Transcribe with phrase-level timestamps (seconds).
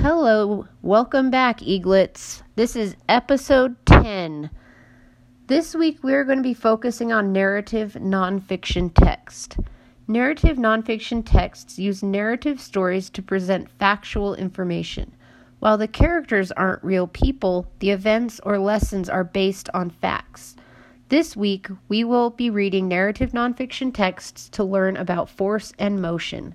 [0.00, 2.44] Hello, welcome back, Eaglets.
[2.54, 4.48] This is episode 10.
[5.48, 9.58] This week we are going to be focusing on narrative nonfiction text.
[10.06, 15.16] Narrative nonfiction texts use narrative stories to present factual information.
[15.58, 20.54] While the characters aren't real people, the events or lessons are based on facts.
[21.08, 26.54] This week we will be reading narrative nonfiction texts to learn about force and motion.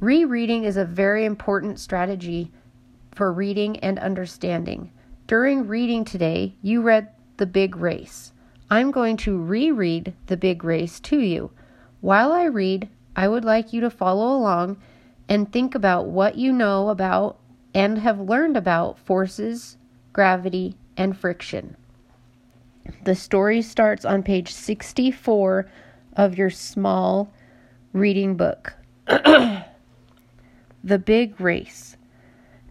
[0.00, 2.50] Rereading is a very important strategy
[3.12, 4.90] for reading and understanding.
[5.26, 8.32] During reading today, you read The Big Race.
[8.70, 11.50] I'm going to reread The Big Race to you.
[12.00, 14.78] While I read, I would like you to follow along
[15.28, 17.38] and think about what you know about
[17.74, 19.76] and have learned about forces,
[20.14, 21.76] gravity, and friction.
[23.04, 25.70] The story starts on page 64
[26.16, 27.30] of your small
[27.92, 28.72] reading book.
[30.82, 31.98] The Big Race.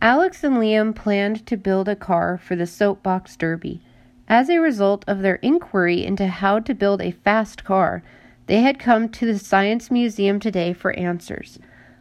[0.00, 3.82] Alex and Liam planned to build a car for the Soapbox Derby.
[4.28, 8.04] As a result of their inquiry into how to build a fast car,
[8.46, 11.58] they had come to the Science Museum today for answers.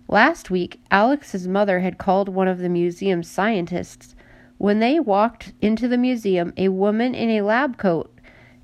[0.07, 4.15] Last week, Alex's mother had called one of the museum's scientists.
[4.59, 8.15] When they walked into the museum, a woman in a lab coat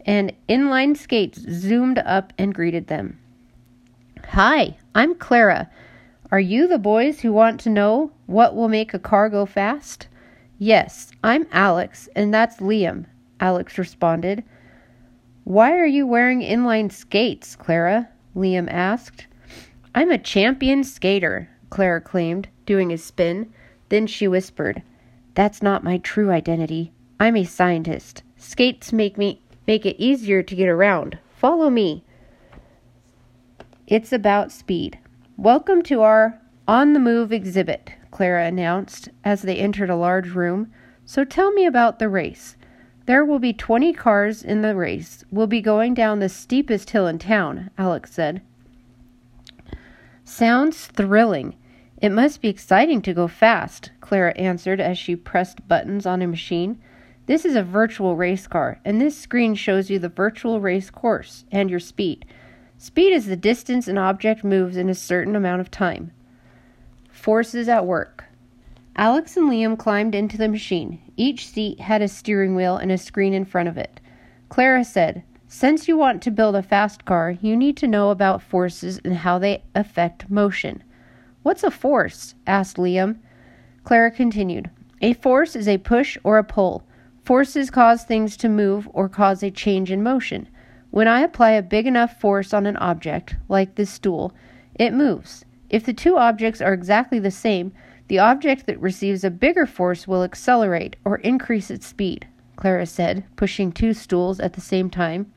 [0.06, 3.18] and inline skates zoomed up and greeted them.
[4.30, 5.72] Hi, I'm Clara.
[6.32, 10.08] Are you the boys who want to know what will make a car go fast?
[10.58, 13.06] Yes, I'm Alex, and that's Liam,
[13.42, 14.46] Alex responded.
[15.44, 18.08] Why are you wearing inline skates, Clara?
[18.34, 19.28] Liam asked.
[19.94, 23.52] I'm a champion skater, Clara claimed, doing a spin.
[23.90, 24.84] Then she whispered,
[25.34, 26.94] That's not my true identity.
[27.20, 28.24] I'm a scientist.
[28.38, 31.20] Skates make me make it easier to get around.
[31.36, 32.06] Follow me.
[33.86, 34.98] It's about speed.
[35.42, 40.72] Welcome to our On the Move exhibit, Clara announced as they entered a large room.
[41.04, 42.56] So tell me about the race.
[43.08, 45.26] There will be 20 cars in the race.
[45.32, 48.44] We'll be going down the steepest hill in town, Alex said.
[50.24, 51.56] Sounds thrilling.
[52.00, 56.28] It must be exciting to go fast, Clara answered as she pressed buttons on a
[56.28, 56.80] machine.
[57.26, 61.46] This is a virtual race car, and this screen shows you the virtual race course
[61.52, 62.28] and your speed.
[62.82, 66.12] Speed is the distance an object moves in a certain amount of time.
[67.12, 68.24] Forces at work.
[68.96, 71.00] Alex and Liam climbed into the machine.
[71.16, 74.02] Each seat had a steering wheel and a screen in front of it.
[74.50, 78.42] Clara said, Since you want to build a fast car, you need to know about
[78.42, 80.84] forces and how they affect motion.
[81.44, 82.34] What's a force?
[82.48, 83.20] asked Liam.
[83.84, 84.72] Clara continued,
[85.04, 86.84] A force is a push or a pull.
[87.26, 90.48] Forces cause things to move or cause a change in motion.
[90.92, 94.34] When I apply a big enough force on an object, like this stool,
[94.76, 95.46] it moves.
[95.70, 97.72] If the two objects are exactly the same,
[98.10, 103.24] the object that receives a bigger force will accelerate or increase its speed, Clara said,
[103.38, 105.32] pushing two stools at the same time.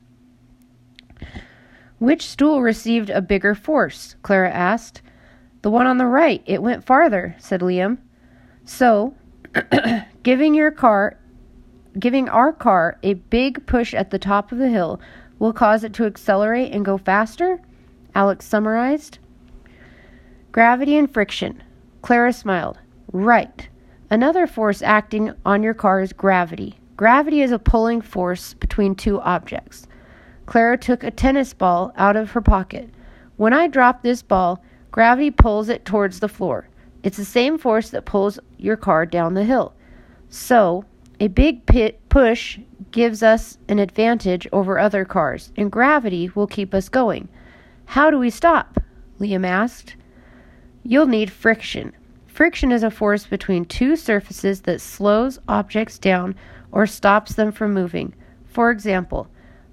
[2.00, 4.16] Which stool received a bigger force?
[4.22, 5.02] Clara asked.
[5.62, 6.42] The one on the right.
[6.46, 7.98] It went farther, said Liam.
[8.64, 9.14] So,
[10.24, 11.16] giving your car
[11.98, 15.00] giving our car a big push at the top of the hill
[15.38, 17.60] will cause it to accelerate and go faster?
[18.14, 19.18] Alex summarized.
[20.52, 21.62] Gravity and friction.
[22.02, 22.78] Clara smiled.
[23.12, 23.68] Right.
[24.10, 26.78] Another force acting on your car is gravity.
[26.96, 29.88] Gravity is a pulling force between two objects.
[30.46, 32.90] Clara took a tennis ball out of her pocket.
[33.36, 34.62] When I drop this ball,
[34.92, 36.68] gravity pulls it towards the floor.
[37.02, 39.74] It's the same force that pulls your car down the hill.
[40.28, 40.84] So,
[41.18, 41.66] a big
[42.08, 42.58] push
[42.94, 47.28] gives us an advantage over other cars, and gravity will keep us going.
[47.86, 48.80] How do we stop?
[49.18, 49.96] Liam asked.
[50.84, 51.92] You'll need friction.
[52.28, 56.36] Friction is a force between two surfaces that slows objects down
[56.70, 58.14] or stops them from moving.
[58.44, 59.26] For example,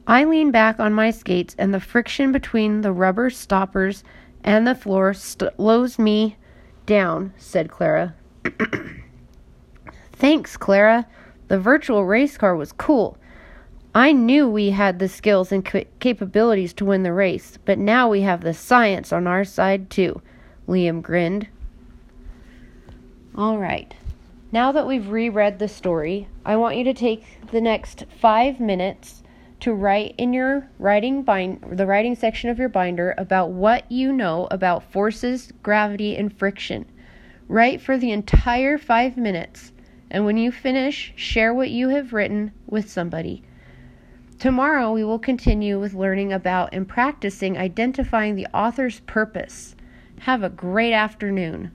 [0.07, 4.03] I lean back on my skates, and the friction between the rubber stoppers
[4.43, 6.37] and the floor slows me
[6.87, 8.15] down, said Clara.
[10.13, 11.05] Thanks, Clara.
[11.51, 13.17] The virtual race car was cool.
[13.93, 15.69] I knew we had the skills and
[15.99, 20.21] capabilities to win the race, but now we have the science on our side too.
[20.65, 21.49] Liam grinned.
[23.35, 23.93] All right.
[24.53, 29.21] Now that we've reread the story, I want you to take the next five minutes
[29.59, 34.13] to write in your writing bind the writing section of your binder about what you
[34.13, 36.85] know about forces, gravity, and friction.
[37.49, 39.73] Write for the entire five minutes
[40.11, 43.41] and when you finish, share what you have written with somebody.
[44.37, 49.75] Tomorrow, we will continue with learning about and practicing identifying the author's purpose.
[50.19, 51.71] Have a great afternoon.